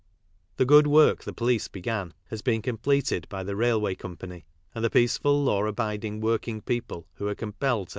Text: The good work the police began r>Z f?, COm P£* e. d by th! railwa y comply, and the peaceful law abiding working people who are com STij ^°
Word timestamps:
The 0.57 0.65
good 0.65 0.87
work 0.87 1.25
the 1.25 1.31
police 1.31 1.67
began 1.67 2.15
r>Z 2.31 2.41
f?, 2.55 2.63
COm 2.63 2.79
P£* 2.79 3.13
e. 3.15 3.19
d 3.19 3.27
by 3.29 3.43
th! 3.43 3.55
railwa 3.55 3.83
y 3.83 3.93
comply, 3.93 4.45
and 4.73 4.83
the 4.83 4.89
peaceful 4.89 5.43
law 5.43 5.63
abiding 5.67 6.21
working 6.21 6.59
people 6.59 7.05
who 7.17 7.27
are 7.27 7.35
com 7.35 7.53
STij 7.53 7.83
^° 7.85 7.87